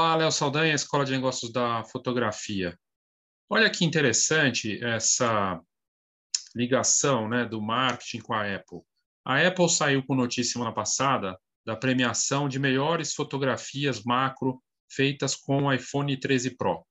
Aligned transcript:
Olá, 0.00 0.16
Léo 0.16 0.32
Saldanha, 0.32 0.74
Escola 0.74 1.04
de 1.04 1.12
Negócios 1.12 1.52
da 1.52 1.84
Fotografia. 1.84 2.74
Olha 3.50 3.68
que 3.68 3.84
interessante 3.84 4.82
essa 4.82 5.60
ligação 6.56 7.28
né, 7.28 7.44
do 7.44 7.60
marketing 7.60 8.20
com 8.20 8.32
a 8.32 8.40
Apple. 8.54 8.80
A 9.26 9.46
Apple 9.46 9.68
saiu 9.68 10.02
com 10.02 10.14
notícia 10.14 10.54
semana 10.54 10.72
passada 10.72 11.38
da 11.66 11.76
premiação 11.76 12.48
de 12.48 12.58
melhores 12.58 13.12
fotografias 13.12 14.02
macro 14.02 14.62
feitas 14.90 15.36
com 15.36 15.64
o 15.64 15.72
iPhone 15.72 16.18
13 16.18 16.56
Pro. 16.56 16.82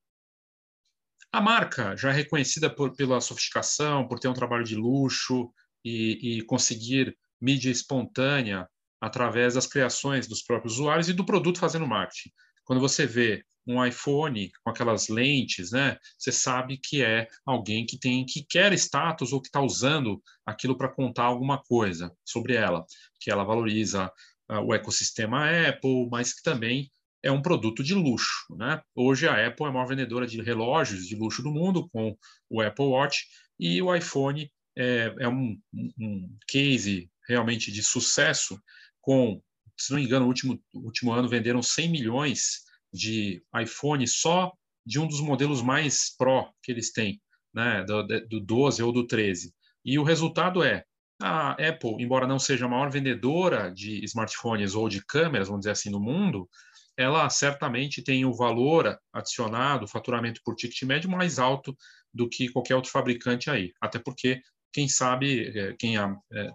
A 1.31 1.41
marca 1.41 1.97
já 1.97 2.11
reconhecida 2.11 2.69
por, 2.69 2.95
pela 2.95 3.19
sofisticação, 3.19 4.07
por 4.07 4.19
ter 4.19 4.27
um 4.27 4.33
trabalho 4.33 4.63
de 4.63 4.75
luxo 4.75 5.51
e, 5.83 6.37
e 6.37 6.41
conseguir 6.43 7.17
mídia 7.41 7.71
espontânea 7.71 8.69
através 9.01 9.55
das 9.55 9.65
criações 9.65 10.27
dos 10.27 10.43
próprios 10.43 10.73
usuários 10.73 11.09
e 11.09 11.13
do 11.13 11.25
produto 11.25 11.57
fazendo 11.57 11.87
marketing. 11.87 12.29
Quando 12.69 12.81
você 12.81 13.07
vê 13.07 13.43
um 13.65 13.83
iPhone 13.83 14.51
com 14.63 14.69
aquelas 14.69 15.07
lentes, 15.09 15.71
né, 15.71 15.97
você 16.15 16.31
sabe 16.31 16.77
que 16.77 17.01
é 17.01 17.27
alguém 17.43 17.83
que 17.83 17.97
tem 17.97 18.23
que 18.23 18.45
quer 18.47 18.71
status 18.73 19.33
ou 19.33 19.41
que 19.41 19.47
está 19.47 19.59
usando 19.59 20.21
aquilo 20.45 20.77
para 20.77 20.87
contar 20.87 21.23
alguma 21.23 21.57
coisa 21.63 22.15
sobre 22.23 22.53
ela, 22.53 22.85
que 23.19 23.31
ela 23.31 23.43
valoriza 23.43 24.05
uh, 24.51 24.59
o 24.59 24.71
ecossistema 24.71 25.49
Apple, 25.67 26.07
mas 26.11 26.31
que 26.31 26.43
também 26.43 26.91
é 27.23 27.31
um 27.31 27.41
produto 27.41 27.83
de 27.83 27.95
luxo. 27.95 28.45
Né? 28.55 28.79
Hoje 28.93 29.27
a 29.27 29.47
Apple 29.47 29.65
é 29.65 29.69
a 29.69 29.71
maior 29.71 29.87
vendedora 29.87 30.27
de 30.27 30.39
relógios 30.39 31.07
de 31.07 31.15
luxo 31.15 31.41
do 31.41 31.49
mundo 31.49 31.89
com 31.89 32.15
o 32.51 32.61
Apple 32.61 32.85
Watch 32.85 33.25
e 33.59 33.81
o 33.81 33.95
iPhone 33.95 34.47
é, 34.77 35.11
é 35.21 35.27
um, 35.27 35.59
um 35.73 36.37
case 36.47 37.09
realmente 37.27 37.71
de 37.71 37.81
sucesso 37.81 38.61
com, 39.01 39.41
se 39.75 39.89
não 39.89 39.97
me 39.97 40.05
engano, 40.05 40.25
no 40.25 40.27
último, 40.27 40.61
último 40.71 41.11
ano 41.11 41.27
venderam 41.27 41.63
100 41.63 41.89
milhões 41.89 42.68
de 42.93 43.43
iPhone 43.61 44.07
só 44.07 44.51
de 44.85 44.99
um 44.99 45.07
dos 45.07 45.21
modelos 45.21 45.61
mais 45.61 46.15
Pro 46.17 46.51
que 46.63 46.71
eles 46.71 46.91
têm, 46.91 47.21
né, 47.53 47.83
do, 47.83 48.03
do 48.27 48.39
12 48.39 48.81
ou 48.81 48.91
do 48.91 49.05
13. 49.05 49.53
E 49.85 49.99
o 49.99 50.03
resultado 50.03 50.63
é 50.63 50.83
a 51.21 51.51
Apple, 51.51 51.95
embora 51.99 52.25
não 52.25 52.39
seja 52.39 52.65
a 52.65 52.69
maior 52.69 52.89
vendedora 52.89 53.71
de 53.71 54.03
smartphones 54.05 54.73
ou 54.73 54.87
de 54.87 55.05
câmeras, 55.05 55.47
vamos 55.47 55.61
dizer 55.61 55.71
assim, 55.71 55.89
no 55.89 55.99
mundo, 55.99 56.49
ela 56.97 57.29
certamente 57.29 58.03
tem 58.03 58.25
o 58.25 58.33
valor 58.33 58.97
adicionado, 59.13 59.85
o 59.85 59.87
faturamento 59.87 60.41
por 60.43 60.55
ticket 60.55 60.83
médio 60.83 61.09
mais 61.09 61.39
alto 61.39 61.75
do 62.13 62.27
que 62.27 62.49
qualquer 62.49 62.75
outro 62.75 62.91
fabricante 62.91 63.49
aí. 63.49 63.71
Até 63.81 63.99
porque 63.99 64.41
quem 64.71 64.87
sabe, 64.87 65.57
é, 65.57 65.73
quem 65.73 65.97
é, 65.97 66.03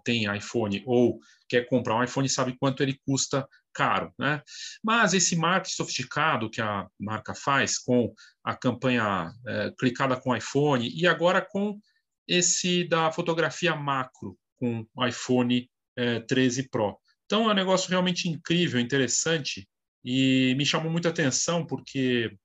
tem 0.04 0.34
iPhone 0.36 0.82
ou 0.86 1.18
quer 1.48 1.66
comprar 1.68 1.96
um 1.96 2.04
iPhone 2.04 2.28
sabe 2.28 2.56
quanto 2.58 2.82
ele 2.82 2.98
custa 3.06 3.46
caro, 3.72 4.12
né? 4.18 4.40
Mas 4.82 5.14
esse 5.14 5.34
marketing 5.36 5.74
sofisticado 5.74 6.48
que 6.48 6.60
a 6.60 6.86
marca 6.98 7.34
faz 7.34 7.78
com 7.78 8.14
a 8.42 8.54
campanha 8.54 9.32
é, 9.46 9.72
clicada 9.78 10.16
com 10.16 10.34
iPhone 10.34 10.88
e 10.88 11.06
agora 11.06 11.42
com 11.42 11.78
esse 12.26 12.84
da 12.84 13.12
fotografia 13.12 13.74
macro 13.74 14.38
com 14.56 14.86
iPhone 15.06 15.68
é, 15.96 16.20
13 16.20 16.68
Pro. 16.68 16.98
Então 17.26 17.48
é 17.48 17.52
um 17.52 17.56
negócio 17.56 17.90
realmente 17.90 18.28
incrível, 18.28 18.80
interessante 18.80 19.68
e 20.04 20.54
me 20.56 20.64
chamou 20.64 20.90
muita 20.90 21.08
atenção 21.08 21.66
porque 21.66 22.36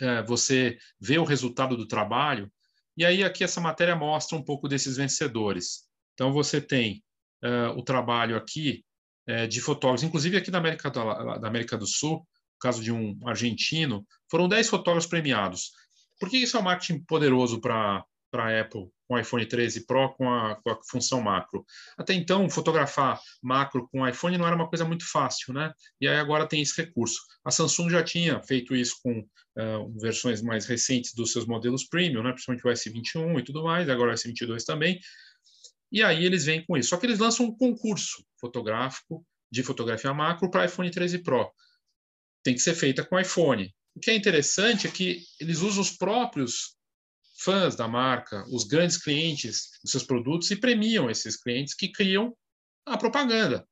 é, 0.00 0.22
você 0.22 0.78
vê 0.98 1.18
o 1.18 1.24
resultado 1.24 1.76
do 1.76 1.86
trabalho 1.86 2.50
e 2.96 3.04
aí 3.04 3.24
aqui 3.24 3.44
essa 3.44 3.60
matéria 3.60 3.96
mostra 3.96 4.36
um 4.36 4.42
pouco 4.42 4.68
desses 4.68 4.96
vencedores. 4.96 5.84
Então 6.14 6.32
você 6.32 6.60
tem 6.60 7.02
uh, 7.42 7.78
o 7.78 7.82
trabalho 7.82 8.36
aqui 8.36 8.84
uh, 9.28 9.48
de 9.48 9.60
fotógrafos, 9.60 10.02
inclusive 10.02 10.36
aqui 10.36 10.50
da 10.50 10.58
América, 10.58 10.90
da, 10.90 11.38
da 11.38 11.48
América 11.48 11.76
do 11.76 11.86
Sul, 11.86 12.18
no 12.18 12.58
caso 12.60 12.82
de 12.82 12.92
um 12.92 13.18
argentino, 13.26 14.06
foram 14.30 14.48
10 14.48 14.68
fotógrafos 14.68 15.08
premiados. 15.08 15.72
Por 16.20 16.28
que 16.28 16.36
isso 16.36 16.56
é 16.56 16.60
um 16.60 16.64
marketing 16.64 17.02
poderoso 17.04 17.60
para 17.60 18.04
a 18.40 18.60
Apple 18.60 18.88
com 19.06 19.14
o 19.14 19.18
iPhone 19.18 19.44
13 19.44 19.86
Pro 19.86 20.14
com 20.14 20.32
a, 20.32 20.56
com 20.56 20.70
a, 20.70 20.78
função 20.90 21.20
macro. 21.20 21.64
Até 21.98 22.14
então, 22.14 22.48
fotografar 22.48 23.20
macro 23.42 23.88
com 23.88 24.06
iPhone 24.08 24.38
não 24.38 24.46
era 24.46 24.56
uma 24.56 24.68
coisa 24.68 24.84
muito 24.84 25.04
fácil, 25.10 25.52
né? 25.52 25.72
E 26.00 26.08
aí 26.08 26.16
agora 26.16 26.48
tem 26.48 26.62
esse 26.62 26.80
recurso. 26.80 27.20
A 27.44 27.50
Samsung 27.50 27.90
já 27.90 28.02
tinha 28.02 28.42
feito 28.42 28.74
isso 28.74 28.96
com 29.02 29.20
uh, 29.20 30.00
versões 30.00 30.40
mais 30.40 30.66
recentes 30.66 31.12
dos 31.14 31.32
seus 31.32 31.46
modelos 31.46 31.84
premium, 31.84 32.22
né? 32.22 32.32
principalmente 32.32 32.66
o 32.66 32.70
S21 32.70 33.40
e 33.40 33.44
tudo 33.44 33.64
mais, 33.64 33.88
agora 33.88 34.12
o 34.12 34.14
S22 34.14 34.64
também. 34.64 34.98
E 35.90 36.02
aí 36.02 36.24
eles 36.24 36.46
vêm 36.46 36.64
com 36.64 36.76
isso. 36.76 36.88
Só 36.88 36.96
que 36.96 37.04
eles 37.04 37.18
lançam 37.18 37.46
um 37.46 37.56
concurso 37.56 38.24
fotográfico 38.40 39.26
de 39.50 39.62
fotografia 39.62 40.14
macro 40.14 40.50
para 40.50 40.64
iPhone 40.64 40.90
13 40.90 41.18
Pro. 41.18 41.52
Tem 42.42 42.54
que 42.54 42.60
ser 42.60 42.74
feita 42.74 43.04
com 43.04 43.20
iPhone. 43.20 43.72
O 43.94 44.00
que 44.00 44.10
é 44.10 44.16
interessante 44.16 44.86
é 44.86 44.90
que 44.90 45.20
eles 45.38 45.60
usam 45.60 45.82
os 45.82 45.90
próprios 45.90 46.74
fãs 47.42 47.76
da 47.76 47.88
marca, 47.88 48.44
os 48.50 48.64
grandes 48.64 48.96
clientes 48.96 49.70
dos 49.82 49.92
seus 49.92 50.04
produtos 50.04 50.50
e 50.50 50.56
premiam 50.56 51.10
esses 51.10 51.36
clientes 51.36 51.74
que 51.74 51.90
criam 51.90 52.36
a 52.86 52.96
propaganda. 52.96 53.66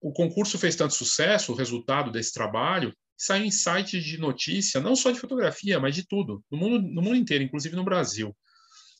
O 0.00 0.12
concurso 0.12 0.58
fez 0.58 0.74
tanto 0.74 0.94
sucesso, 0.94 1.52
o 1.52 1.54
resultado 1.54 2.10
desse 2.10 2.32
trabalho 2.32 2.92
saiu 3.16 3.44
em 3.44 3.50
sites 3.50 4.02
de 4.04 4.18
notícia, 4.18 4.80
não 4.80 4.96
só 4.96 5.12
de 5.12 5.20
fotografia, 5.20 5.78
mas 5.78 5.94
de 5.94 6.06
tudo, 6.06 6.44
no 6.50 6.58
mundo, 6.58 6.80
no 6.80 7.02
mundo 7.02 7.16
inteiro, 7.16 7.44
inclusive 7.44 7.76
no 7.76 7.84
Brasil. 7.84 8.36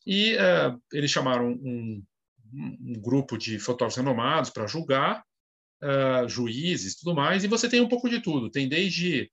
E 0.06 0.36
uh, 0.36 0.80
eles 0.92 1.10
chamaram 1.10 1.50
um, 1.50 2.02
um, 2.54 2.92
grupo 3.00 3.36
de 3.36 3.58
fotógrafos 3.58 3.96
renomados 3.96 4.50
para 4.50 4.68
julgar, 4.68 5.24
uh, 5.82 6.28
juízes, 6.28 6.96
tudo 6.96 7.16
mais, 7.16 7.42
e 7.42 7.48
você 7.48 7.68
tem 7.68 7.80
um 7.80 7.88
pouco 7.88 8.08
de 8.08 8.20
tudo. 8.20 8.50
Tem 8.50 8.68
desde 8.68 9.28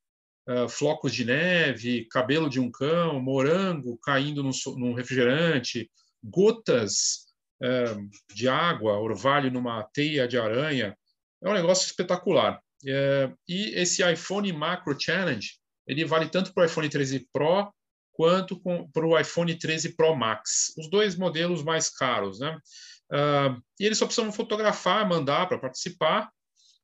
uh, 0.49 0.67
flocos 0.67 1.13
de 1.13 1.23
neve, 1.23 2.05
cabelo 2.05 2.49
de 2.49 2.59
um 2.59 2.71
cão, 2.71 3.19
morango 3.21 3.97
caindo 4.03 4.43
num, 4.43 4.51
num 4.77 4.93
refrigerante, 4.93 5.89
gotas 6.23 7.27
uh, 7.63 8.09
de 8.33 8.49
água, 8.49 8.99
orvalho 8.99 9.51
numa 9.51 9.83
teia 9.83 10.27
de 10.27 10.37
aranha. 10.37 10.97
É 11.41 11.49
um 11.49 11.53
negócio 11.53 11.85
espetacular. 11.85 12.59
Uh, 12.83 13.37
e 13.47 13.75
esse 13.75 14.03
iPhone 14.09 14.51
Macro 14.53 14.99
Challenge, 14.99 15.47
ele 15.85 16.05
vale 16.05 16.27
tanto 16.29 16.53
para 16.53 16.63
o 16.63 16.65
iPhone 16.65 16.89
13 16.89 17.27
Pro 17.31 17.71
quanto 18.13 18.61
para 18.91 19.05
o 19.05 19.17
iPhone 19.17 19.55
13 19.55 19.95
Pro 19.95 20.13
Max, 20.13 20.73
os 20.77 20.89
dois 20.89 21.15
modelos 21.15 21.63
mais 21.63 21.89
caros, 21.89 22.39
né? 22.39 22.57
Uh, 23.11 23.59
e 23.79 23.85
eles 23.85 23.97
só 23.97 24.05
precisam 24.05 24.31
fotografar, 24.31 25.07
mandar 25.07 25.47
para 25.47 25.57
participar, 25.57 26.29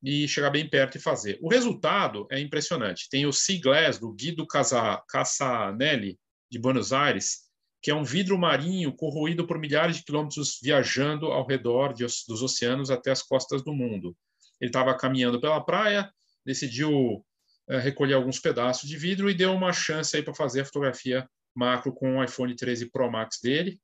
e 0.05 0.27
chegar 0.27 0.51
bem 0.51 0.69
perto 0.69 0.97
e 0.97 1.01
fazer. 1.01 1.39
O 1.41 1.49
resultado 1.49 2.27
é 2.29 2.39
impressionante. 2.39 3.09
Tem 3.09 3.25
o 3.25 3.33
Sea 3.33 3.59
Glass, 3.59 3.97
do 3.97 4.13
Guido 4.13 4.45
Casanelli, 4.45 6.19
de 6.49 6.59
Buenos 6.59 6.93
Aires, 6.93 7.45
que 7.81 7.89
é 7.89 7.95
um 7.95 8.03
vidro 8.03 8.37
marinho 8.37 8.95
corroído 8.95 9.47
por 9.47 9.57
milhares 9.57 9.97
de 9.97 10.03
quilômetros 10.03 10.59
viajando 10.61 11.25
ao 11.25 11.47
redor 11.47 11.91
de, 11.91 12.05
dos 12.27 12.43
oceanos 12.43 12.91
até 12.91 13.09
as 13.09 13.23
costas 13.23 13.63
do 13.63 13.73
mundo. 13.73 14.15
Ele 14.61 14.69
estava 14.69 14.95
caminhando 14.95 15.41
pela 15.41 15.59
praia, 15.59 16.07
decidiu 16.45 17.25
é, 17.67 17.79
recolher 17.79 18.13
alguns 18.13 18.39
pedaços 18.39 18.87
de 18.87 18.97
vidro 18.97 19.27
e 19.27 19.33
deu 19.33 19.53
uma 19.53 19.73
chance 19.73 20.15
aí 20.15 20.21
para 20.21 20.35
fazer 20.35 20.61
a 20.61 20.65
fotografia 20.65 21.27
macro 21.55 21.91
com 21.91 22.17
o 22.17 22.23
iPhone 22.23 22.55
13 22.55 22.91
Pro 22.91 23.11
Max 23.11 23.39
dele. 23.41 23.79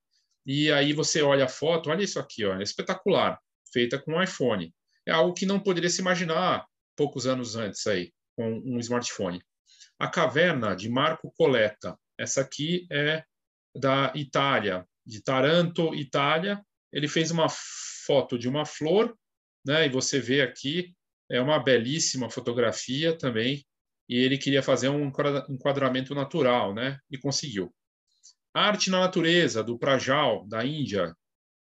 E 0.46 0.72
aí 0.72 0.94
você 0.94 1.24
olha 1.24 1.46
a 1.46 1.50
foto, 1.50 1.90
olha 1.90 2.04
isso 2.04 2.20
aqui, 2.20 2.46
ó, 2.46 2.60
é 2.60 2.64
espetacular, 2.64 3.40
feita 3.74 3.98
com 3.98 4.14
o 4.14 4.24
iPhone 4.24 4.72
é 5.06 5.12
algo 5.12 5.34
que 5.34 5.46
não 5.46 5.60
poderia 5.60 5.90
se 5.90 6.02
imaginar 6.02 6.66
poucos 6.96 7.26
anos 7.26 7.56
antes 7.56 7.86
aí, 7.88 8.12
com 8.36 8.62
um 8.66 8.80
smartphone. 8.80 9.42
A 10.00 10.08
caverna 10.08 10.76
de 10.76 10.90
Marco 10.90 11.32
Coletta, 11.36 11.98
essa 12.18 12.42
aqui 12.42 12.88
é 12.92 13.24
da 13.76 14.12
Itália, 14.16 14.86
de 15.06 15.22
Taranto, 15.24 15.96
Itália. 15.96 16.64
Ele 16.92 17.08
fez 17.08 17.32
uma 17.32 17.48
foto 18.06 18.38
de 18.38 18.48
uma 18.48 18.66
flor, 18.66 19.16
né? 19.66 19.86
E 19.86 19.90
você 19.90 20.20
vê 20.20 20.42
aqui 20.42 20.94
é 21.30 21.40
uma 21.42 21.60
belíssima 21.60 22.30
fotografia 22.30 23.18
também. 23.18 23.66
E 24.10 24.18
ele 24.18 24.38
queria 24.38 24.62
fazer 24.62 24.90
um 24.90 25.10
enquadramento 25.50 26.14
natural, 26.14 26.74
né? 26.74 27.00
E 27.10 27.18
conseguiu. 27.18 27.74
Arte 28.54 28.90
na 28.90 29.00
natureza 29.00 29.64
do 29.64 29.80
Prajal, 29.80 30.46
da 30.48 30.66
Índia. 30.66 31.16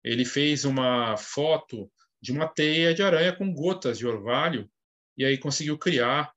Ele 0.03 0.25
fez 0.25 0.65
uma 0.65 1.17
foto 1.17 1.89
de 2.25 2.33
uma 2.33 2.49
teia 2.49 2.95
de 2.95 3.03
aranha 3.03 3.37
com 3.37 3.53
gotas 3.53 3.99
de 3.99 4.07
orvalho, 4.07 4.67
e 5.15 5.27
aí 5.27 5.37
conseguiu 5.37 5.77
criar, 5.77 6.33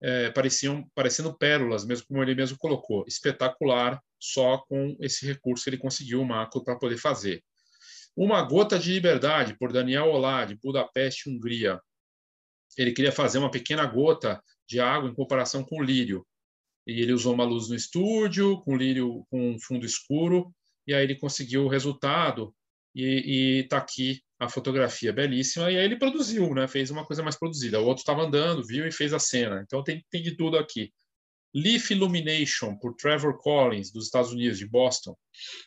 é, 0.00 0.30
pareciam 0.30 0.90
parecendo 0.94 1.36
pérolas, 1.36 1.84
mesmo 1.84 2.06
como 2.06 2.22
ele 2.22 2.34
mesmo 2.34 2.56
colocou. 2.56 3.04
Espetacular, 3.06 4.00
só 4.18 4.56
com 4.66 4.96
esse 4.98 5.26
recurso 5.26 5.68
ele 5.68 5.76
conseguiu 5.76 6.22
o 6.22 6.24
macro 6.24 6.64
para 6.64 6.78
poder 6.78 6.96
fazer. 6.96 7.44
Uma 8.16 8.40
Gota 8.40 8.78
de 8.78 8.90
Liberdade, 8.94 9.58
por 9.58 9.74
Daniel 9.74 10.06
Olá, 10.06 10.46
de 10.46 10.56
Budapeste, 10.56 11.28
Hungria. 11.28 11.82
Ele 12.78 12.92
queria 12.92 13.12
fazer 13.12 13.36
uma 13.36 13.50
pequena 13.50 13.84
gota 13.84 14.42
de 14.66 14.80
água 14.80 15.10
em 15.10 15.14
comparação 15.14 15.62
com 15.62 15.80
o 15.80 15.84
lírio. 15.84 16.26
E 16.86 17.02
ele 17.02 17.12
usou 17.12 17.34
uma 17.34 17.44
luz 17.44 17.68
no 17.68 17.76
estúdio, 17.76 18.62
com 18.62 18.74
lírio 18.74 19.26
com 19.28 19.58
fundo 19.60 19.84
escuro, 19.84 20.50
e 20.86 20.94
aí 20.94 21.04
ele 21.04 21.16
conseguiu 21.16 21.66
o 21.66 21.68
resultado, 21.68 22.54
e 22.94 23.60
está 23.64 23.76
aqui 23.76 24.22
a 24.38 24.48
fotografia 24.48 25.12
belíssima, 25.12 25.70
e 25.70 25.78
aí 25.78 25.84
ele 25.84 25.98
produziu, 25.98 26.54
né? 26.54 26.68
Fez 26.68 26.90
uma 26.90 27.04
coisa 27.04 27.22
mais 27.22 27.38
produzida. 27.38 27.80
O 27.80 27.84
outro 27.86 28.02
estava 28.02 28.22
andando, 28.22 28.66
viu 28.66 28.86
e 28.86 28.92
fez 28.92 29.12
a 29.12 29.18
cena. 29.18 29.62
Então 29.64 29.82
tem, 29.82 30.04
tem 30.10 30.22
de 30.22 30.36
tudo 30.36 30.58
aqui. 30.58 30.92
Leaf 31.54 31.90
Illumination, 31.90 32.76
por 32.76 32.94
Trevor 32.94 33.38
Collins, 33.38 33.90
dos 33.90 34.04
Estados 34.04 34.32
Unidos, 34.32 34.58
de 34.58 34.68
Boston, 34.68 35.16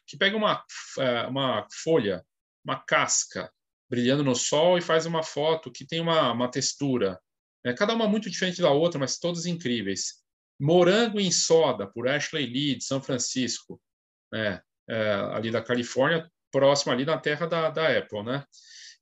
que 0.05 0.17
pega 0.17 0.37
uma, 0.37 0.63
é, 0.99 1.21
uma 1.27 1.65
folha, 1.83 2.23
uma 2.63 2.77
casca, 2.79 3.51
brilhando 3.89 4.23
no 4.23 4.35
sol 4.35 4.77
e 4.77 4.81
faz 4.81 5.07
uma 5.07 5.23
foto 5.23 5.71
que 5.71 5.85
tem 5.85 5.99
uma, 5.99 6.31
uma 6.31 6.51
textura. 6.51 7.19
É, 7.65 7.73
cada 7.73 7.93
uma 7.95 8.07
muito 8.07 8.29
diferente 8.29 8.61
da 8.61 8.69
outra, 8.69 8.99
mas 8.99 9.17
todas 9.17 9.47
incríveis. 9.47 10.23
Morango 10.59 11.19
em 11.19 11.31
Soda, 11.31 11.87
por 11.87 12.07
Ashley 12.07 12.45
Lee, 12.45 12.75
de 12.75 12.83
São 12.83 13.01
Francisco, 13.01 13.81
né? 14.31 14.61
é, 14.89 15.13
ali 15.33 15.51
da 15.51 15.61
Califórnia, 15.61 16.29
próximo 16.51 16.91
ali 16.91 17.05
na 17.05 17.17
terra 17.17 17.45
da, 17.45 17.69
da 17.69 17.97
Apple, 17.97 18.23
né? 18.23 18.43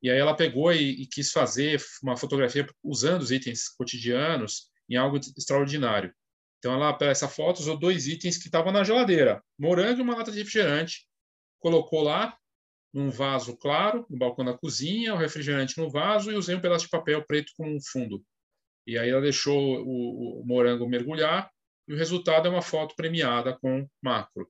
E 0.01 0.11
aí 0.11 0.19
ela 0.19 0.35
pegou 0.35 0.71
e, 0.71 1.01
e, 1.01 1.07
quis 1.07 1.31
fazer 1.31 1.81
uma 2.03 2.15
fotografia 2.15 2.67
usando 2.83 3.21
os 3.21 3.31
itens 3.31 3.67
cotidianos 3.69 4.69
em 4.89 4.95
algo 4.95 5.17
extraordinário. 5.17 6.13
Então 6.59 6.73
ela 6.73 6.93
para 6.93 7.07
essa 7.07 7.27
foto 7.27 7.59
usou 7.59 7.77
dois 7.77 8.07
itens 8.07 8.37
que 8.37 8.47
estavam 8.47 8.71
na 8.71 8.83
geladeira, 8.83 9.43
morango 9.57 9.99
e 9.99 10.03
uma 10.03 10.15
lata 10.15 10.31
de 10.31 10.37
refrigerante. 10.37 11.07
Colocou 11.59 12.03
lá 12.03 12.37
num 12.93 13.09
vaso 13.09 13.55
claro, 13.57 14.05
no 14.09 14.17
balcão 14.17 14.45
da 14.45 14.57
cozinha, 14.57 15.13
o 15.13 15.17
refrigerante 15.17 15.77
no 15.77 15.89
vaso 15.89 16.31
e 16.31 16.35
usei 16.35 16.55
um 16.55 16.61
pedaço 16.61 16.85
de 16.85 16.91
papel 16.91 17.23
preto 17.25 17.51
como 17.55 17.79
fundo. 17.81 18.23
E 18.85 18.97
aí 18.97 19.09
ela 19.09 19.21
deixou 19.21 19.83
o, 19.85 20.41
o 20.41 20.45
morango 20.45 20.87
mergulhar 20.87 21.51
e 21.87 21.93
o 21.93 21.97
resultado 21.97 22.47
é 22.47 22.51
uma 22.51 22.61
foto 22.61 22.95
premiada 22.95 23.57
com 23.59 23.87
macro. 24.01 24.49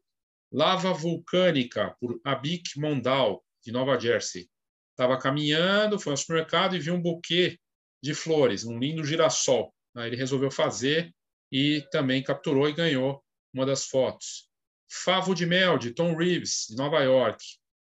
Lava 0.52 0.94
Vulcânica, 0.94 1.96
por 2.00 2.20
Abik 2.24 2.80
Mondal, 2.80 3.44
de 3.64 3.72
Nova 3.72 4.00
Jersey. 4.00 4.48
Estava 4.92 5.20
caminhando, 5.20 6.00
foi 6.00 6.14
ao 6.14 6.18
supermercado 6.18 6.76
e 6.76 6.80
viu 6.80 6.96
um 6.96 7.02
buquê 7.02 7.60
de 8.02 8.14
flores, 8.14 8.64
um 8.64 8.80
lindo 8.80 9.04
girassol. 9.04 9.74
Aí 9.96 10.08
ele 10.08 10.16
resolveu 10.16 10.50
fazer 10.50 11.14
e 11.52 11.86
também 11.92 12.24
capturou 12.24 12.68
e 12.68 12.74
ganhou 12.74 13.24
uma 13.54 13.66
das 13.66 13.86
fotos. 13.86 14.48
Favo 14.90 15.36
de 15.36 15.46
Mel, 15.46 15.78
de 15.78 15.92
Tom 15.92 16.16
Reeves, 16.16 16.68
de 16.70 16.76
Nova 16.76 17.00
York. 17.02 17.44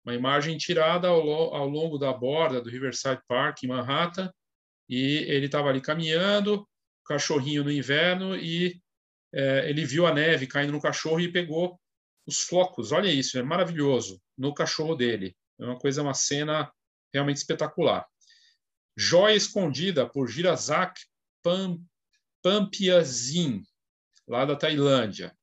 Uma 0.03 0.15
imagem 0.15 0.57
tirada 0.57 1.09
ao, 1.09 1.29
ao 1.53 1.67
longo 1.67 1.97
da 1.97 2.11
borda 2.11 2.61
do 2.61 2.69
Riverside 2.69 3.21
Park, 3.27 3.63
em 3.63 3.67
Manhattan. 3.67 4.31
E 4.89 5.25
ele 5.27 5.45
estava 5.45 5.69
ali 5.69 5.81
caminhando, 5.81 6.67
cachorrinho 7.05 7.63
no 7.63 7.71
inverno, 7.71 8.35
e 8.35 8.81
é, 9.33 9.69
ele 9.69 9.85
viu 9.85 10.07
a 10.07 10.13
neve 10.13 10.47
caindo 10.47 10.71
no 10.71 10.81
cachorro 10.81 11.19
e 11.19 11.31
pegou 11.31 11.79
os 12.27 12.41
flocos, 12.41 12.91
olha 12.91 13.09
isso, 13.09 13.39
é 13.39 13.41
maravilhoso, 13.41 14.21
no 14.37 14.53
cachorro 14.53 14.95
dele. 14.95 15.35
É 15.57 15.63
uma 15.63 15.79
coisa, 15.79 16.03
uma 16.03 16.13
cena 16.13 16.69
realmente 17.13 17.37
espetacular. 17.37 18.05
Joia 18.97 19.35
Escondida, 19.35 20.07
por 20.07 20.27
Girazak 20.27 20.99
Pam, 21.41 21.79
Pampiazin, 22.43 23.63
lá 24.27 24.43
da 24.43 24.57
Tailândia. 24.57 25.35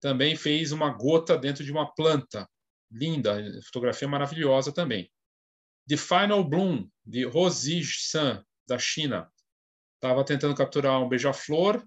Também 0.00 0.34
fez 0.34 0.72
uma 0.72 0.88
gota 0.88 1.36
dentro 1.36 1.62
de 1.62 1.70
uma 1.70 1.92
planta. 1.94 2.48
Linda, 2.90 3.38
fotografia 3.66 4.08
maravilhosa 4.08 4.72
também. 4.72 5.12
The 5.86 5.98
Final 5.98 6.42
Bloom, 6.42 6.88
de 7.04 7.24
Rosi 7.24 7.84
San, 7.84 8.42
da 8.66 8.78
China. 8.78 9.30
Estava 9.96 10.24
tentando 10.24 10.54
capturar 10.54 11.02
um 11.02 11.08
beija-flor 11.08 11.84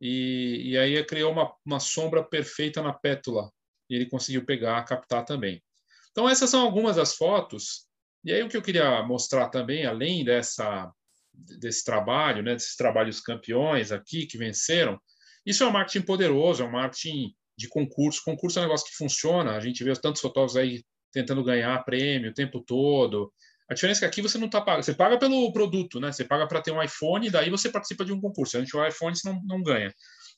e, 0.00 0.70
e 0.70 0.78
aí 0.78 1.04
criou 1.04 1.32
uma, 1.32 1.54
uma 1.64 1.78
sombra 1.78 2.24
perfeita 2.24 2.80
na 2.80 2.92
pétula 2.92 3.52
e 3.88 3.94
ele 3.94 4.06
conseguiu 4.06 4.44
pegar, 4.44 4.84
captar 4.84 5.24
também. 5.24 5.62
Então, 6.10 6.28
essas 6.28 6.50
são 6.50 6.62
algumas 6.62 6.96
das 6.96 7.14
fotos. 7.14 7.86
E 8.24 8.32
aí, 8.32 8.42
o 8.42 8.48
que 8.48 8.56
eu 8.56 8.62
queria 8.62 9.02
mostrar 9.02 9.48
também, 9.48 9.84
além 9.84 10.24
dessa, 10.24 10.90
desse 11.32 11.84
trabalho, 11.84 12.42
né, 12.42 12.54
desses 12.54 12.76
trabalhos 12.76 13.20
campeões 13.20 13.92
aqui 13.92 14.26
que 14.26 14.38
venceram, 14.38 14.98
isso 15.44 15.62
é 15.62 15.66
um 15.66 15.72
marketing 15.72 16.06
poderoso, 16.06 16.62
é 16.62 16.66
um 16.66 16.70
marketing 16.70 17.34
de 17.56 17.68
concurso. 17.68 18.22
Concurso 18.24 18.58
é 18.58 18.62
um 18.62 18.64
negócio 18.64 18.86
que 18.86 18.96
funciona. 18.96 19.56
A 19.56 19.60
gente 19.60 19.84
vê 19.84 19.92
tantos 19.94 20.22
fotógrafos 20.22 20.56
aí 20.56 20.82
tentando 21.12 21.44
ganhar 21.44 21.84
prêmio 21.84 22.30
o 22.30 22.34
tempo 22.34 22.60
todo. 22.60 23.32
A 23.68 23.74
diferença 23.74 24.00
é 24.00 24.08
que 24.08 24.20
aqui 24.20 24.22
você 24.22 24.36
não 24.36 24.46
está 24.46 24.60
pagando, 24.60 24.84
você 24.84 24.94
paga 24.94 25.18
pelo 25.18 25.50
produto, 25.52 25.98
né? 25.98 26.12
Você 26.12 26.24
paga 26.24 26.46
para 26.46 26.60
ter 26.60 26.70
um 26.70 26.82
iPhone, 26.82 27.30
daí 27.30 27.48
você 27.48 27.70
participa 27.70 28.04
de 28.04 28.12
um 28.12 28.20
concurso. 28.20 28.56
A 28.56 28.60
gente 28.60 28.76
o 28.76 28.86
iPhone, 28.86 29.16
você 29.16 29.28
não, 29.28 29.40
não 29.44 29.62
ganha. 29.62 29.94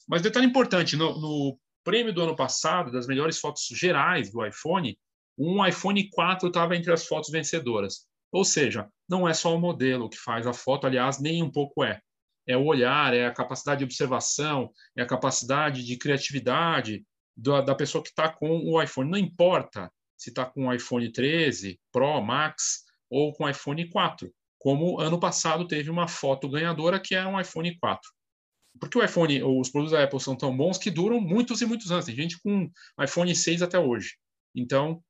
Mas 0.06 0.22
detalhe 0.22 0.46
importante, 0.46 0.96
no, 0.96 1.18
no 1.18 1.58
prêmio 1.86 2.12
do 2.12 2.20
ano 2.20 2.34
passado, 2.34 2.90
das 2.90 3.06
melhores 3.06 3.38
fotos 3.38 3.68
gerais 3.70 4.28
do 4.28 4.44
iPhone, 4.44 4.98
um 5.38 5.64
iPhone 5.64 6.10
4 6.10 6.48
estava 6.48 6.74
entre 6.74 6.92
as 6.92 7.06
fotos 7.06 7.30
vencedoras. 7.30 8.08
Ou 8.32 8.44
seja, 8.44 8.88
não 9.08 9.28
é 9.28 9.32
só 9.32 9.54
o 9.54 9.60
modelo 9.60 10.10
que 10.10 10.18
faz 10.18 10.48
a 10.48 10.52
foto, 10.52 10.84
aliás, 10.84 11.20
nem 11.20 11.44
um 11.44 11.50
pouco 11.50 11.84
é. 11.84 12.00
É 12.44 12.56
o 12.56 12.64
olhar, 12.64 13.14
é 13.14 13.24
a 13.24 13.32
capacidade 13.32 13.78
de 13.78 13.84
observação, 13.84 14.72
é 14.96 15.02
a 15.02 15.06
capacidade 15.06 15.84
de 15.84 15.96
criatividade 15.96 17.04
da, 17.36 17.60
da 17.60 17.74
pessoa 17.74 18.02
que 18.02 18.10
está 18.10 18.28
com 18.28 18.58
o 18.64 18.82
iPhone. 18.82 19.08
Não 19.08 19.18
importa 19.18 19.88
se 20.16 20.30
está 20.30 20.44
com 20.44 20.66
o 20.66 20.74
iPhone 20.74 21.12
13, 21.12 21.78
Pro, 21.92 22.20
Max 22.20 22.82
ou 23.08 23.32
com 23.32 23.44
o 23.44 23.48
iPhone 23.48 23.88
4, 23.88 24.28
como 24.58 24.98
ano 24.98 25.20
passado 25.20 25.68
teve 25.68 25.88
uma 25.88 26.08
foto 26.08 26.48
ganhadora 26.48 26.98
que 26.98 27.14
era 27.14 27.28
um 27.28 27.40
iPhone 27.40 27.78
4 27.78 28.15
porque 28.80 28.98
o 28.98 29.04
iPhone, 29.04 29.42
os 29.42 29.70
produtos 29.70 29.96
da 29.96 30.04
Apple 30.04 30.20
são 30.20 30.36
tão 30.36 30.56
bons 30.56 30.78
que 30.78 30.90
duram 30.90 31.20
muitos 31.20 31.60
e 31.60 31.66
muitos 31.66 31.90
anos. 31.90 32.04
Tem 32.04 32.14
gente 32.14 32.38
com 32.40 32.70
iPhone 33.02 33.34
6 33.34 33.62
até 33.62 33.78
hoje. 33.78 34.16
Então, 34.54 35.02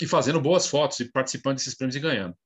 e 0.00 0.06
fazendo 0.06 0.40
boas 0.40 0.66
fotos 0.66 1.00
e 1.00 1.10
participando 1.10 1.56
desses 1.56 1.74
prêmios 1.74 1.96
e 1.96 2.00
ganhando. 2.00 2.36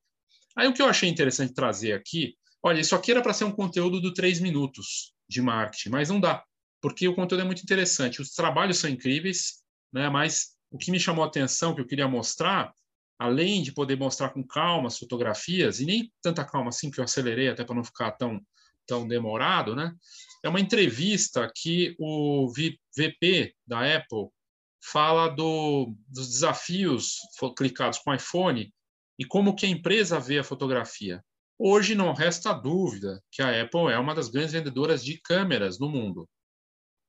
Aí 0.55 0.67
o 0.67 0.73
que 0.73 0.81
eu 0.81 0.87
achei 0.87 1.09
interessante 1.09 1.53
trazer 1.53 1.93
aqui, 1.93 2.35
olha, 2.61 2.79
isso 2.79 2.95
aqui 2.95 3.11
era 3.11 3.21
para 3.21 3.33
ser 3.33 3.45
um 3.45 3.51
conteúdo 3.51 4.01
do 4.01 4.13
3 4.13 4.39
minutos 4.39 5.13
de 5.27 5.41
marketing, 5.41 5.89
mas 5.89 6.09
não 6.09 6.19
dá, 6.19 6.43
porque 6.81 7.07
o 7.07 7.15
conteúdo 7.15 7.41
é 7.41 7.45
muito 7.45 7.63
interessante. 7.63 8.21
Os 8.21 8.31
trabalhos 8.31 8.77
são 8.77 8.89
incríveis, 8.89 9.63
né? 9.91 10.09
Mas 10.09 10.55
o 10.71 10.77
que 10.77 10.91
me 10.91 10.99
chamou 10.99 11.23
a 11.23 11.27
atenção, 11.27 11.73
que 11.73 11.81
eu 11.81 11.87
queria 11.87 12.07
mostrar, 12.07 12.73
além 13.17 13.61
de 13.61 13.71
poder 13.71 13.97
mostrar 13.97 14.29
com 14.29 14.45
calma 14.45 14.87
as 14.87 14.97
fotografias, 14.97 15.79
e 15.79 15.85
nem 15.85 16.11
tanta 16.21 16.45
calma 16.45 16.69
assim, 16.69 16.89
que 16.89 16.99
eu 16.99 17.03
acelerei 17.03 17.49
até 17.49 17.63
para 17.63 17.75
não 17.75 17.83
ficar 17.83 18.11
tão, 18.11 18.39
tão 18.87 19.07
demorado, 19.07 19.75
né? 19.75 19.93
É 20.43 20.49
uma 20.49 20.59
entrevista 20.59 21.51
que 21.53 21.95
o 21.99 22.51
VP 22.51 23.53
da 23.67 23.95
Apple 23.95 24.29
fala 24.81 25.27
do, 25.27 25.93
dos 26.07 26.29
desafios 26.29 27.17
clicados 27.57 27.99
com 27.99 28.13
iPhone 28.13 28.73
e 29.17 29.25
como 29.25 29.55
que 29.55 29.65
a 29.65 29.69
empresa 29.69 30.19
vê 30.19 30.39
a 30.39 30.43
fotografia. 30.43 31.23
Hoje 31.57 31.93
não 31.93 32.13
resta 32.13 32.53
dúvida 32.53 33.21
que 33.29 33.41
a 33.41 33.61
Apple 33.61 33.91
é 33.91 33.99
uma 33.99 34.15
das 34.15 34.29
grandes 34.29 34.53
vendedoras 34.53 35.03
de 35.03 35.19
câmeras 35.21 35.77
no 35.77 35.89
mundo. 35.89 36.27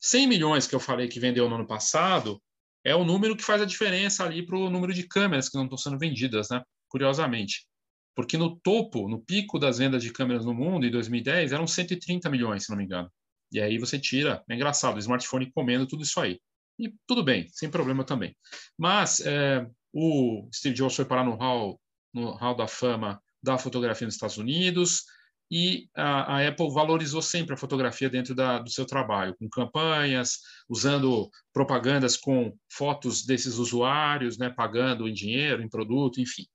100 0.00 0.26
milhões 0.26 0.66
que 0.66 0.74
eu 0.74 0.80
falei 0.80 1.06
que 1.06 1.20
vendeu 1.20 1.48
no 1.48 1.54
ano 1.54 1.66
passado 1.66 2.42
é 2.84 2.96
o 2.96 3.04
número 3.04 3.36
que 3.36 3.44
faz 3.44 3.62
a 3.62 3.66
diferença 3.66 4.24
ali 4.24 4.44
para 4.44 4.56
o 4.56 4.70
número 4.70 4.92
de 4.92 5.06
câmeras 5.06 5.48
que 5.48 5.56
não 5.56 5.64
estão 5.64 5.78
sendo 5.78 5.98
vendidas, 5.98 6.48
né? 6.48 6.62
curiosamente. 6.88 7.66
Porque 8.14 8.36
no 8.36 8.58
topo, 8.58 9.08
no 9.08 9.22
pico 9.22 9.58
das 9.58 9.78
vendas 9.78 10.02
de 10.02 10.12
câmeras 10.12 10.44
no 10.44 10.52
mundo, 10.52 10.84
em 10.84 10.90
2010, 10.90 11.52
eram 11.52 11.66
130 11.66 12.28
milhões, 12.28 12.64
se 12.64 12.70
não 12.70 12.76
me 12.76 12.84
engano. 12.84 13.10
E 13.52 13.60
aí 13.60 13.78
você 13.78 13.98
tira, 13.98 14.42
é 14.48 14.54
engraçado, 14.54 14.96
o 14.96 15.00
smartphone 15.00 15.50
comendo 15.52 15.86
tudo 15.86 16.02
isso 16.02 16.20
aí. 16.20 16.40
E 16.78 16.92
tudo 17.06 17.22
bem, 17.22 17.48
sem 17.52 17.70
problema 17.70 18.04
também. 18.04 18.34
Mas 18.78 19.20
é, 19.20 19.66
o 19.92 20.48
Steve 20.54 20.74
Jobs 20.74 20.96
foi 20.96 21.04
parar 21.04 21.24
no 21.24 21.34
hall, 21.36 21.80
no 22.12 22.32
hall 22.32 22.56
da 22.56 22.66
fama 22.66 23.20
da 23.42 23.58
fotografia 23.58 24.06
nos 24.06 24.14
Estados 24.14 24.38
Unidos 24.38 25.04
e 25.50 25.88
a, 25.96 26.36
a 26.36 26.48
Apple 26.48 26.72
valorizou 26.72 27.20
sempre 27.20 27.54
a 27.54 27.58
fotografia 27.58 28.08
dentro 28.08 28.34
da, 28.34 28.60
do 28.60 28.70
seu 28.70 28.86
trabalho, 28.86 29.34
com 29.36 29.48
campanhas, 29.48 30.38
usando 30.68 31.28
propagandas 31.52 32.16
com 32.16 32.56
fotos 32.70 33.26
desses 33.26 33.56
usuários, 33.56 34.38
né, 34.38 34.48
pagando 34.48 35.08
em 35.08 35.12
dinheiro, 35.12 35.60
em 35.60 35.68
produto, 35.68 36.20
enfim. 36.20 36.46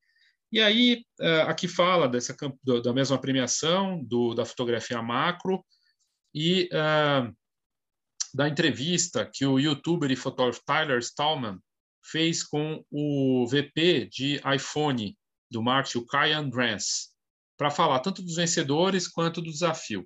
E 0.49 0.61
aí, 0.61 1.03
é, 1.19 1.41
aqui 1.41 1.67
fala 1.67 2.07
dessa, 2.07 2.33
da 2.63 2.93
mesma 2.93 3.19
premiação 3.19 4.01
do, 4.01 4.33
da 4.33 4.45
fotografia 4.45 5.01
macro, 5.01 5.65
e 6.35 6.67
uh, 6.73 7.33
da 8.33 8.49
entrevista 8.49 9.29
que 9.33 9.45
o 9.45 9.57
youtuber 9.57 10.11
e 10.11 10.17
fotógrafo 10.17 10.61
Tyler 10.65 10.99
Stallman 10.99 11.57
fez 12.03 12.43
com 12.43 12.83
o 12.91 13.47
VP 13.47 14.09
de 14.11 14.41
iPhone 14.53 15.17
do 15.49 15.63
marketing, 15.63 15.99
o 15.99 16.05
Kai 16.05 16.33
Andrance, 16.33 17.09
para 17.57 17.71
falar 17.71 18.01
tanto 18.01 18.21
dos 18.21 18.35
vencedores 18.35 19.07
quanto 19.07 19.41
do 19.41 19.49
desafio. 19.49 20.05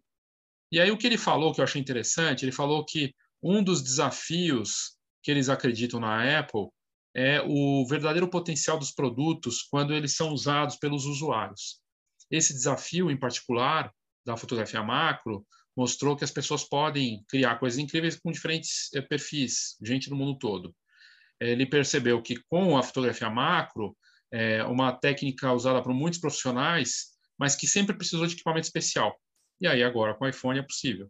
E 0.71 0.79
aí 0.79 0.91
o 0.91 0.97
que 0.97 1.07
ele 1.07 1.17
falou, 1.17 1.51
que 1.51 1.61
eu 1.61 1.63
achei 1.63 1.81
interessante, 1.81 2.45
ele 2.45 2.51
falou 2.51 2.85
que 2.85 3.11
um 3.41 3.63
dos 3.63 3.81
desafios 3.81 4.95
que 5.23 5.31
eles 5.31 5.49
acreditam 5.49 5.99
na 5.99 6.39
Apple 6.39 6.67
é 7.15 7.41
o 7.41 7.87
verdadeiro 7.87 8.29
potencial 8.29 8.77
dos 8.77 8.91
produtos 8.91 9.63
quando 9.63 9.95
eles 9.95 10.15
são 10.15 10.31
usados 10.31 10.75
pelos 10.75 11.05
usuários. 11.05 11.81
Esse 12.29 12.53
desafio, 12.53 13.09
em 13.09 13.17
particular, 13.17 13.91
da 14.23 14.37
fotografia 14.37 14.83
macro, 14.83 15.43
mostrou 15.79 16.13
que 16.17 16.25
as 16.25 16.31
pessoas 16.31 16.65
podem 16.65 17.23
criar 17.29 17.57
coisas 17.57 17.79
incríveis 17.79 18.19
com 18.19 18.33
diferentes 18.33 18.93
eh, 18.93 19.01
perfis, 19.01 19.77
gente 19.81 20.09
do 20.09 20.15
mundo 20.15 20.37
todo. 20.37 20.75
Ele 21.39 21.65
percebeu 21.65 22.21
que 22.21 22.35
com 22.49 22.77
a 22.77 22.83
fotografia 22.83 23.29
macro, 23.29 23.95
é 24.29 24.61
uma 24.65 24.91
técnica 24.91 25.53
usada 25.53 25.81
por 25.81 25.93
muitos 25.93 26.19
profissionais, 26.19 27.11
mas 27.37 27.55
que 27.55 27.65
sempre 27.65 27.95
precisou 27.95 28.27
de 28.27 28.33
equipamento 28.33 28.67
especial. 28.67 29.17
E 29.61 29.67
aí 29.67 29.81
agora 29.81 30.13
com 30.13 30.25
o 30.25 30.27
iPhone 30.27 30.59
é 30.59 30.63
possível. 30.63 31.09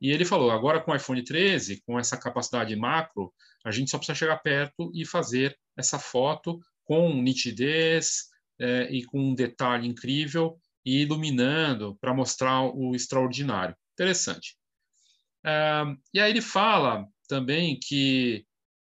E 0.00 0.12
ele 0.12 0.24
falou, 0.24 0.52
agora 0.52 0.80
com 0.80 0.92
o 0.92 0.96
iPhone 0.96 1.22
13, 1.22 1.82
com 1.84 1.98
essa 1.98 2.16
capacidade 2.16 2.74
macro, 2.76 3.34
a 3.64 3.72
gente 3.72 3.90
só 3.90 3.98
precisa 3.98 4.16
chegar 4.16 4.36
perto 4.38 4.92
e 4.94 5.04
fazer 5.04 5.58
essa 5.76 5.98
foto 5.98 6.60
com 6.84 7.12
nitidez 7.20 8.28
é, 8.60 8.88
e 8.92 9.04
com 9.04 9.18
um 9.20 9.34
detalhe 9.34 9.88
incrível 9.88 10.56
e 10.86 11.02
iluminando 11.02 11.96
para 12.00 12.14
mostrar 12.14 12.62
o 12.62 12.94
extraordinário. 12.94 13.74
Interessante. 13.94 14.56
Uh, 15.44 15.96
e 16.12 16.20
aí 16.20 16.30
ele 16.30 16.40
fala 16.42 17.06
também 17.28 17.78
que 17.78 18.46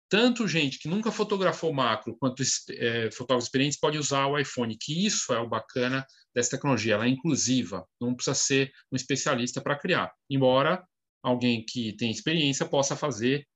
tanto 0.08 0.46
gente 0.46 0.78
que 0.78 0.88
nunca 0.88 1.10
fotografou 1.10 1.72
macro 1.72 2.16
quanto 2.16 2.42
é, 2.70 3.10
fotógrafos 3.10 3.46
experientes 3.46 3.78
pode 3.78 3.98
usar 3.98 4.26
o 4.26 4.38
iPhone, 4.38 4.76
que 4.80 5.04
isso 5.04 5.32
é 5.32 5.38
o 5.40 5.48
bacana 5.48 6.06
dessa 6.34 6.50
tecnologia, 6.50 6.94
ela 6.94 7.06
é 7.06 7.08
inclusiva, 7.08 7.84
não 8.00 8.14
precisa 8.14 8.34
ser 8.34 8.72
um 8.92 8.96
especialista 8.96 9.60
para 9.60 9.76
criar, 9.76 10.12
embora 10.30 10.84
alguém 11.22 11.64
que 11.64 11.92
tem 11.94 12.10
experiência 12.10 12.64
possa 12.66 12.94
fazer 12.94 13.46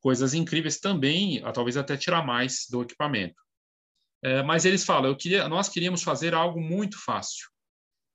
coisas 0.00 0.34
incríveis 0.34 0.78
também, 0.78 1.42
talvez 1.52 1.76
até 1.76 1.96
tirar 1.96 2.24
mais 2.24 2.66
do 2.70 2.82
equipamento. 2.82 3.42
É, 4.22 4.42
mas 4.42 4.64
eles 4.64 4.84
falam, 4.84 5.10
eu 5.10 5.16
queria, 5.16 5.48
nós 5.48 5.68
queríamos 5.68 6.02
fazer 6.02 6.34
algo 6.34 6.60
muito 6.60 6.96
fácil. 7.04 7.48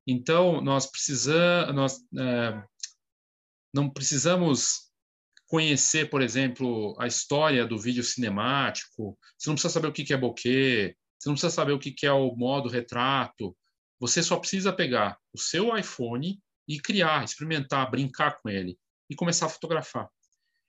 Então, 0.07 0.61
nós 0.61 0.89
precisamos, 0.89 1.75
nós, 1.75 1.97
é, 2.17 2.63
não 3.73 3.89
precisamos 3.89 4.91
conhecer, 5.47 6.09
por 6.09 6.21
exemplo, 6.21 6.95
a 6.99 7.07
história 7.07 7.65
do 7.65 7.77
vídeo 7.77 8.03
cinemático, 8.03 9.17
você 9.37 9.49
não 9.49 9.55
precisa 9.55 9.73
saber 9.73 9.87
o 9.87 9.91
que 9.91 10.13
é 10.13 10.17
bokeh, 10.17 10.95
você 11.19 11.29
não 11.29 11.33
precisa 11.35 11.53
saber 11.53 11.73
o 11.73 11.79
que 11.79 12.05
é 12.05 12.11
o 12.11 12.35
modo 12.35 12.69
retrato, 12.69 13.55
você 13.99 14.23
só 14.23 14.37
precisa 14.37 14.73
pegar 14.73 15.17
o 15.33 15.37
seu 15.37 15.77
iPhone 15.77 16.41
e 16.67 16.79
criar, 16.79 17.23
experimentar, 17.23 17.91
brincar 17.91 18.41
com 18.41 18.49
ele 18.49 18.77
e 19.09 19.15
começar 19.15 19.47
a 19.47 19.49
fotografar. 19.49 20.09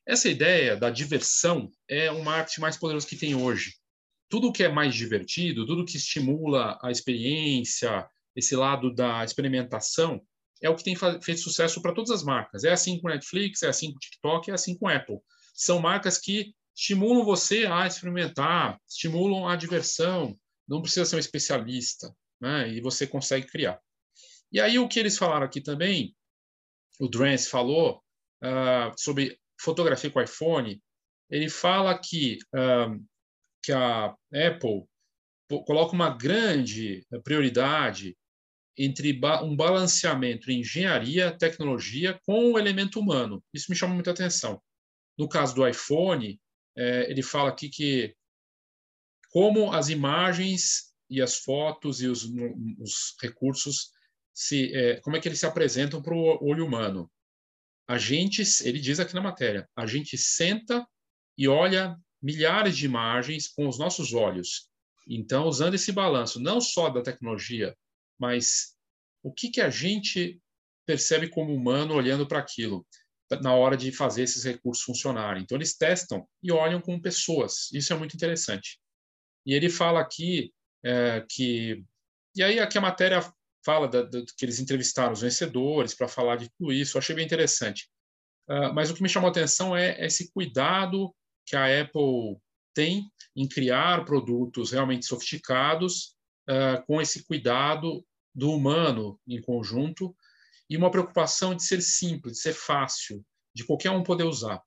Essa 0.06 0.28
ideia 0.28 0.76
da 0.76 0.90
diversão 0.90 1.70
é 1.88 2.10
o 2.10 2.24
marketing 2.24 2.60
mais 2.60 2.76
poderoso 2.76 3.06
que 3.06 3.16
tem 3.16 3.34
hoje. 3.34 3.76
Tudo 4.28 4.52
que 4.52 4.64
é 4.64 4.68
mais 4.68 4.94
divertido, 4.94 5.64
tudo 5.64 5.84
que 5.84 5.96
estimula 5.96 6.78
a 6.82 6.90
experiência, 6.90 8.08
esse 8.34 8.56
lado 8.56 8.92
da 8.92 9.24
experimentação, 9.24 10.20
é 10.62 10.70
o 10.70 10.76
que 10.76 10.84
tem 10.84 10.96
feito 10.96 11.40
sucesso 11.40 11.82
para 11.82 11.92
todas 11.92 12.10
as 12.10 12.22
marcas. 12.22 12.64
É 12.64 12.70
assim 12.70 13.00
com 13.00 13.08
Netflix, 13.08 13.62
é 13.62 13.68
assim 13.68 13.92
com 13.92 13.98
TikTok, 13.98 14.50
é 14.50 14.54
assim 14.54 14.76
com 14.78 14.88
Apple. 14.88 15.18
São 15.54 15.80
marcas 15.80 16.18
que 16.18 16.54
estimulam 16.74 17.24
você 17.24 17.66
a 17.66 17.86
experimentar, 17.86 18.78
estimulam 18.88 19.48
a 19.48 19.56
diversão. 19.56 20.38
Não 20.66 20.80
precisa 20.80 21.04
ser 21.04 21.16
um 21.16 21.18
especialista, 21.18 22.14
né? 22.40 22.72
E 22.72 22.80
você 22.80 23.06
consegue 23.06 23.46
criar. 23.48 23.80
E 24.52 24.60
aí 24.60 24.78
o 24.78 24.88
que 24.88 25.00
eles 25.00 25.18
falaram 25.18 25.44
aqui 25.44 25.60
também, 25.60 26.14
o 27.00 27.08
Drance 27.08 27.48
falou 27.48 28.02
uh, 28.42 28.92
sobre 28.96 29.38
fotografia 29.60 30.10
com 30.10 30.22
iPhone. 30.22 30.80
Ele 31.28 31.48
fala 31.48 31.98
que 31.98 32.38
uh, 32.54 33.04
que 33.62 33.72
a 33.72 34.14
Apple 34.32 34.86
coloca 35.66 35.92
uma 35.92 36.10
grande 36.10 37.06
prioridade 37.22 38.16
entre 38.76 39.20
um 39.42 39.54
balanceamento 39.54 40.50
em 40.50 40.60
engenharia, 40.60 41.36
tecnologia 41.36 42.18
com 42.24 42.52
o 42.52 42.58
elemento 42.58 42.98
humano. 42.98 43.42
Isso 43.52 43.66
me 43.70 43.76
chama 43.76 43.94
muita 43.94 44.10
atenção. 44.10 44.60
No 45.18 45.28
caso 45.28 45.54
do 45.54 45.66
iPhone, 45.66 46.40
é, 46.76 47.10
ele 47.10 47.22
fala 47.22 47.50
aqui 47.50 47.68
que 47.68 48.14
como 49.30 49.72
as 49.72 49.88
imagens 49.88 50.92
e 51.08 51.20
as 51.20 51.36
fotos 51.36 52.00
e 52.00 52.06
os, 52.06 52.24
os 52.78 53.14
recursos 53.20 53.90
se, 54.32 54.74
é, 54.74 55.00
como 55.00 55.16
é 55.16 55.20
que 55.20 55.28
eles 55.28 55.40
se 55.40 55.46
apresentam 55.46 56.00
para 56.00 56.14
o 56.14 56.38
olho 56.42 56.66
humano. 56.66 57.10
A 57.86 57.98
gente, 57.98 58.42
ele 58.64 58.78
diz 58.78 58.98
aqui 58.98 59.14
na 59.14 59.20
matéria, 59.20 59.68
a 59.76 59.86
gente 59.86 60.16
senta 60.16 60.86
e 61.36 61.48
olha 61.48 61.96
milhares 62.22 62.76
de 62.76 62.86
imagens 62.86 63.48
com 63.48 63.68
os 63.68 63.78
nossos 63.78 64.14
olhos. 64.14 64.68
Então, 65.06 65.46
usando 65.46 65.74
esse 65.74 65.92
balanço 65.92 66.40
não 66.40 66.60
só 66.60 66.88
da 66.88 67.02
tecnologia, 67.02 67.76
mas 68.22 68.76
o 69.20 69.32
que, 69.32 69.50
que 69.50 69.60
a 69.60 69.68
gente 69.68 70.40
percebe 70.86 71.28
como 71.28 71.52
humano 71.52 71.94
olhando 71.94 72.24
para 72.24 72.38
aquilo 72.38 72.86
na 73.40 73.52
hora 73.54 73.76
de 73.76 73.90
fazer 73.90 74.22
esses 74.22 74.44
recursos 74.44 74.84
funcionarem. 74.84 75.42
Então, 75.42 75.56
eles 75.56 75.74
testam 75.74 76.28
e 76.42 76.52
olham 76.52 76.80
com 76.80 77.00
pessoas. 77.00 77.72
Isso 77.72 77.92
é 77.92 77.96
muito 77.96 78.14
interessante. 78.14 78.78
E 79.46 79.54
ele 79.54 79.70
fala 79.70 80.00
aqui 80.00 80.52
é, 80.84 81.24
que. 81.28 81.82
E 82.36 82.42
aí, 82.42 82.60
aqui 82.60 82.76
a 82.76 82.82
matéria 82.82 83.20
fala 83.64 83.88
da, 83.88 84.02
da, 84.02 84.22
que 84.36 84.44
eles 84.44 84.60
entrevistaram 84.60 85.12
os 85.12 85.22
vencedores 85.22 85.94
para 85.94 86.08
falar 86.08 86.36
de 86.36 86.50
tudo 86.58 86.72
isso. 86.72 86.96
Eu 86.96 87.00
achei 87.00 87.16
bem 87.16 87.24
interessante. 87.24 87.88
Uh, 88.48 88.72
mas 88.74 88.90
o 88.90 88.94
que 88.94 89.02
me 89.02 89.08
chamou 89.08 89.28
a 89.28 89.30
atenção 89.30 89.74
é 89.74 90.04
esse 90.04 90.30
cuidado 90.32 91.14
que 91.46 91.56
a 91.56 91.80
Apple 91.80 92.36
tem 92.74 93.10
em 93.34 93.48
criar 93.48 94.04
produtos 94.04 94.72
realmente 94.72 95.06
sofisticados, 95.06 96.16
uh, 96.50 96.84
com 96.86 97.00
esse 97.00 97.24
cuidado 97.24 98.04
do 98.34 98.50
humano 98.50 99.18
em 99.26 99.40
conjunto 99.40 100.14
e 100.68 100.76
uma 100.76 100.90
preocupação 100.90 101.54
de 101.54 101.62
ser 101.64 101.82
simples, 101.82 102.34
de 102.34 102.40
ser 102.40 102.54
fácil, 102.54 103.24
de 103.54 103.64
qualquer 103.64 103.90
um 103.90 104.02
poder 104.02 104.24
usar. 104.24 104.60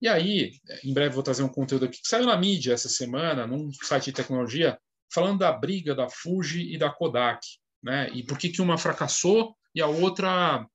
E 0.00 0.08
aí, 0.08 0.52
em 0.84 0.94
breve 0.94 1.14
vou 1.14 1.22
trazer 1.22 1.42
um 1.42 1.48
conteúdo 1.48 1.84
aqui 1.84 2.00
que 2.00 2.08
saiu 2.08 2.24
na 2.24 2.36
mídia 2.36 2.72
essa 2.72 2.88
semana, 2.88 3.46
num 3.46 3.70
site 3.72 4.06
de 4.06 4.12
tecnologia, 4.12 4.78
falando 5.12 5.40
da 5.40 5.52
briga 5.52 5.94
da 5.94 6.08
Fuji 6.08 6.72
e 6.72 6.78
da 6.78 6.90
Kodak, 6.90 7.40
né? 7.82 8.08
E 8.10 8.22
por 8.22 8.38
que 8.38 8.48
que 8.48 8.62
uma 8.62 8.78
fracassou 8.78 9.54
e 9.74 9.82
a 9.82 9.86
outra 9.86 10.66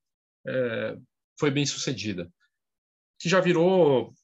é, 0.46 0.96
foi 1.38 1.50
bem 1.50 1.66
sucedida. 1.66 2.30
Que 3.18 3.28
já 3.28 3.40
virou 3.40 4.14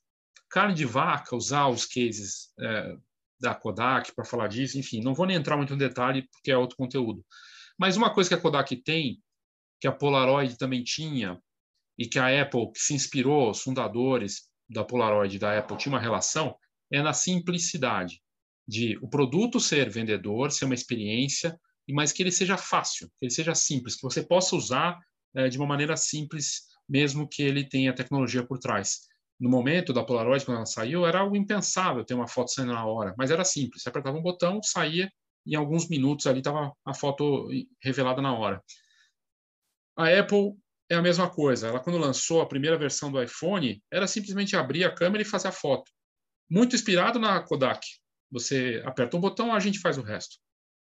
carne 0.48 0.74
de 0.74 0.84
vaca 0.84 1.34
usar 1.34 1.68
os 1.68 1.86
cases 1.86 2.52
é, 2.60 2.96
da 3.40 3.54
Kodak 3.54 4.14
para 4.14 4.24
falar 4.24 4.48
disso. 4.48 4.78
Enfim, 4.78 5.00
não 5.02 5.14
vou 5.14 5.26
nem 5.26 5.36
entrar 5.36 5.56
muito 5.56 5.72
no 5.72 5.78
detalhe 5.78 6.28
porque 6.30 6.50
é 6.50 6.56
outro 6.56 6.76
conteúdo. 6.76 7.24
Mas 7.82 7.96
uma 7.96 8.14
coisa 8.14 8.28
que 8.28 8.34
a 8.36 8.40
Kodak 8.40 8.76
tem, 8.76 9.20
que 9.80 9.88
a 9.88 9.92
Polaroid 9.92 10.56
também 10.56 10.84
tinha, 10.84 11.42
e 11.98 12.06
que 12.06 12.16
a 12.16 12.40
Apple, 12.40 12.70
que 12.70 12.78
se 12.78 12.94
inspirou, 12.94 13.50
os 13.50 13.60
fundadores 13.60 14.42
da 14.70 14.84
Polaroid 14.84 15.34
e 15.34 15.38
da 15.40 15.58
Apple 15.58 15.76
tinham 15.76 15.94
uma 15.94 16.00
relação, 16.00 16.54
é 16.92 17.02
na 17.02 17.12
simplicidade 17.12 18.22
de 18.68 18.96
o 19.02 19.08
produto 19.08 19.58
ser 19.58 19.90
vendedor, 19.90 20.52
ser 20.52 20.66
uma 20.66 20.76
experiência, 20.76 21.58
mas 21.90 22.12
que 22.12 22.22
ele 22.22 22.30
seja 22.30 22.56
fácil, 22.56 23.08
que 23.18 23.24
ele 23.24 23.32
seja 23.32 23.52
simples, 23.52 23.96
que 23.96 24.02
você 24.02 24.22
possa 24.22 24.54
usar 24.54 25.00
é, 25.34 25.48
de 25.48 25.58
uma 25.58 25.66
maneira 25.66 25.96
simples, 25.96 26.60
mesmo 26.88 27.26
que 27.28 27.42
ele 27.42 27.68
tenha 27.68 27.92
tecnologia 27.92 28.46
por 28.46 28.60
trás. 28.60 29.08
No 29.40 29.50
momento 29.50 29.92
da 29.92 30.04
Polaroid, 30.04 30.44
quando 30.44 30.58
ela 30.58 30.66
saiu, 30.66 31.04
era 31.04 31.18
algo 31.18 31.34
impensável 31.34 32.04
ter 32.04 32.14
uma 32.14 32.28
foto 32.28 32.52
saindo 32.52 32.74
na 32.74 32.86
hora, 32.86 33.12
mas 33.18 33.32
era 33.32 33.44
simples. 33.44 33.82
Você 33.82 33.88
apertava 33.88 34.16
um 34.16 34.22
botão, 34.22 34.62
saía 34.62 35.10
em 35.46 35.54
alguns 35.54 35.88
minutos 35.88 36.26
ali 36.26 36.38
estava 36.38 36.72
a 36.84 36.94
foto 36.94 37.48
revelada 37.82 38.22
na 38.22 38.36
hora. 38.36 38.62
A 39.96 40.08
Apple 40.08 40.54
é 40.88 40.94
a 40.94 41.02
mesma 41.02 41.28
coisa. 41.28 41.68
Ela, 41.68 41.80
quando 41.80 41.98
lançou 41.98 42.40
a 42.40 42.48
primeira 42.48 42.78
versão 42.78 43.10
do 43.10 43.22
iPhone, 43.22 43.82
era 43.90 44.06
simplesmente 44.06 44.56
abrir 44.56 44.84
a 44.84 44.94
câmera 44.94 45.22
e 45.22 45.26
fazer 45.26 45.48
a 45.48 45.52
foto. 45.52 45.90
Muito 46.50 46.76
inspirado 46.76 47.18
na 47.18 47.40
Kodak. 47.40 47.86
Você 48.30 48.82
aperta 48.84 49.16
um 49.16 49.20
botão, 49.20 49.54
a 49.54 49.60
gente 49.60 49.78
faz 49.78 49.98
o 49.98 50.02
resto. 50.02 50.36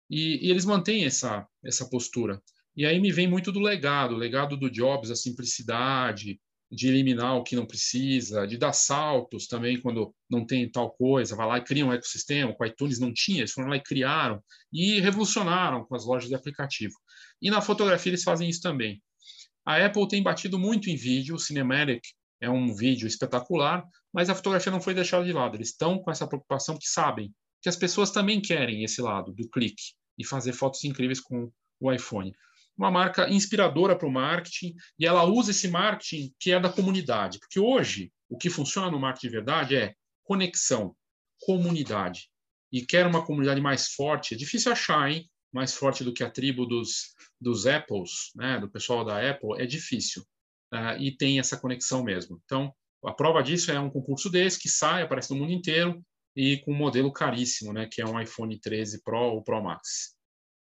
E, 0.10 0.48
e 0.48 0.52
eles 0.52 0.66
mantêm 0.66 1.06
essa, 1.06 1.48
essa 1.64 1.90
postura. 1.90 2.42
E 2.76 2.86
aí 2.86 3.00
me 3.00 3.12
vem 3.12 3.28
muito 3.28 3.52
do 3.52 3.60
legado, 3.60 4.16
o 4.16 4.18
legado 4.18 4.58
do 4.58 4.70
Jobs, 4.70 5.10
a 5.10 5.16
simplicidade, 5.16 6.40
de 6.76 6.90
eliminar 6.90 7.38
o 7.38 7.44
que 7.44 7.56
não 7.56 7.66
precisa, 7.66 8.46
de 8.46 8.58
dar 8.58 8.74
saltos 8.74 9.48
também 9.48 9.80
quando 9.80 10.14
não 10.30 10.46
tem 10.46 10.70
tal 10.70 10.92
coisa, 10.92 11.36
vai 11.36 11.48
lá 11.48 11.58
e 11.58 11.64
cria 11.64 11.86
um 11.86 11.94
ecossistema, 11.94 12.54
o 12.60 12.66
iTunes 12.66 13.00
não 13.00 13.14
tinha, 13.14 13.40
eles 13.40 13.54
foram 13.54 13.70
lá 13.70 13.78
e 13.78 13.84
criaram 13.84 14.44
e 14.74 15.00
revolucionaram 15.00 15.86
com 15.86 15.96
as 15.96 16.06
lojas 16.06 16.28
de 16.28 16.36
aplicativo. 16.36 16.94
E 17.42 17.50
na 17.50 17.62
fotografia 17.62 18.10
eles 18.10 18.24
fazem 18.24 18.50
isso 18.50 18.62
também. 18.62 19.02
A 19.66 19.84
Apple 19.84 20.08
tem 20.08 20.22
batido 20.22 20.60
muito 20.60 20.90
em 20.90 20.96
vídeo, 20.96 21.36
o 21.36 21.40
Cinematic 21.40 22.04
é 22.42 22.50
um 22.50 22.76
vídeo 22.76 23.08
espetacular, 23.08 23.84
mas 24.14 24.30
a 24.30 24.36
fotografia 24.36 24.72
não 24.72 24.82
foi 24.82 24.94
deixada 24.94 25.24
de 25.24 25.32
lado. 25.32 25.56
Eles 25.56 25.70
estão 25.70 25.98
com 26.00 26.12
essa 26.12 26.28
preocupação 26.28 26.78
que 26.78 26.88
sabem 26.88 27.34
que 27.62 27.70
as 27.70 27.76
pessoas 27.76 28.12
também 28.12 28.42
querem 28.42 28.84
esse 28.84 29.02
lado 29.02 29.34
do 29.34 29.50
clique 29.50 29.94
e 30.18 30.26
fazer 30.26 30.54
fotos 30.54 30.84
incríveis 30.84 31.20
com 31.20 31.50
o 31.80 31.92
iPhone 31.92 32.32
uma 32.78 32.92
marca 32.92 33.30
inspiradora 33.30 33.98
para 33.98 34.08
o 34.08 34.12
marketing 34.12 34.76
e 35.00 35.06
ela 35.06 35.24
usa 35.24 35.52
esse 35.52 35.68
marketing 35.68 36.34
que 36.40 36.52
é 36.52 36.60
da 36.60 36.70
comunidade, 36.70 37.40
porque 37.40 37.60
hoje 37.60 38.12
o 38.30 38.38
que 38.38 38.50
funciona 38.50 38.92
no 38.92 39.00
marketing 39.00 39.28
de 39.28 39.34
verdade 39.34 39.76
é 39.76 39.94
conexão, 40.24 40.96
comunidade. 41.40 42.30
E 42.72 42.86
quer 42.86 43.06
uma 43.06 43.26
comunidade 43.26 43.62
mais 43.62 43.90
forte, 43.94 44.34
é 44.34 44.38
difícil 44.38 44.72
achar, 44.72 45.10
hein? 45.10 45.30
Mais 45.54 45.74
forte 45.74 46.04
do 46.04 46.14
que 46.14 46.24
a 46.24 46.30
tribo 46.30 46.66
dos, 46.66 47.14
dos 47.40 47.66
Apples, 47.66 48.32
né? 48.36 48.60
do 48.60 48.70
pessoal 48.70 49.06
da 49.06 49.30
Apple, 49.30 49.62
é 49.62 49.66
difícil. 49.66 50.24
Uh, 50.74 51.00
e 51.00 51.16
tem 51.16 51.40
essa 51.40 51.58
conexão 51.58 52.04
mesmo. 52.04 52.42
Então, 52.44 52.74
a 53.06 53.14
prova 53.14 53.42
disso 53.42 53.72
é 53.72 53.80
um 53.80 53.90
concurso 53.90 54.30
desse 54.30 54.60
que 54.60 54.68
sai, 54.68 55.04
aparece 55.04 55.32
no 55.32 55.40
mundo 55.40 55.54
inteiro, 55.54 56.04
e 56.36 56.58
com 56.58 56.74
um 56.74 56.78
modelo 56.78 57.14
caríssimo, 57.14 57.72
né, 57.72 57.88
que 57.90 58.02
é 58.02 58.06
um 58.06 58.20
iPhone 58.20 58.60
13 58.60 59.02
Pro 59.04 59.36
ou 59.36 59.44
Pro 59.44 59.64
Max. 59.64 60.16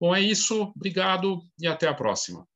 Bom, 0.00 0.14
é 0.14 0.20
isso. 0.20 0.72
Obrigado 0.74 1.40
e 1.58 1.66
até 1.66 1.88
a 1.88 1.94
próxima. 1.94 2.46